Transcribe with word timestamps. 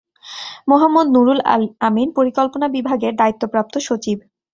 মোহাম্মদ 0.67 1.07
নুরুল 1.15 1.39
আমিন 1.87 2.09
পরিকল্পনা 2.17 2.67
বিভাগের 2.75 3.13
দায়িত্বপ্রাপ্ত 3.15 3.73
সচিব। 3.87 4.17